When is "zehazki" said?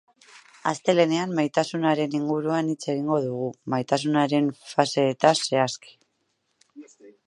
5.49-5.99